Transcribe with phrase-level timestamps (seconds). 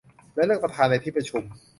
[0.35, 1.41] และเลือกประธานในที่ประชุม